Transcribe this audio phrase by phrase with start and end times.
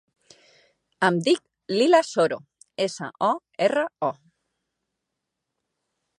[1.07, 1.41] Em dic
[1.73, 2.39] Lila Soro:
[2.87, 3.31] essa, o,
[3.69, 4.11] erra, o.